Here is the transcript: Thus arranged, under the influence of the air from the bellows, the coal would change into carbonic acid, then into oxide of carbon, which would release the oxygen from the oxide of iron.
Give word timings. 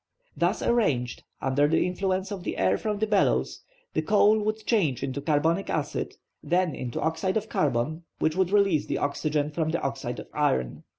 Thus 0.35 0.63
arranged, 0.63 1.21
under 1.41 1.67
the 1.67 1.85
influence 1.85 2.31
of 2.31 2.41
the 2.43 2.57
air 2.57 2.75
from 2.79 2.97
the 2.97 3.05
bellows, 3.05 3.61
the 3.93 4.01
coal 4.01 4.39
would 4.39 4.65
change 4.65 5.03
into 5.03 5.21
carbonic 5.21 5.69
acid, 5.69 6.15
then 6.41 6.73
into 6.73 6.99
oxide 6.99 7.37
of 7.37 7.49
carbon, 7.49 8.01
which 8.17 8.35
would 8.35 8.49
release 8.49 8.87
the 8.87 8.97
oxygen 8.97 9.51
from 9.51 9.69
the 9.69 9.81
oxide 9.83 10.17
of 10.19 10.27
iron. 10.33 10.85